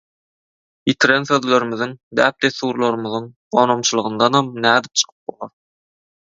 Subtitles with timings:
[0.93, 5.55] Ýitiren sözlerimiziň, däpdessurlarymyzyň «gonamçylgyndanam» nädip çykyp bolar.